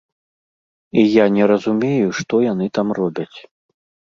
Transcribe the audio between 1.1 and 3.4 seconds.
я не разумею, што яны там робяць.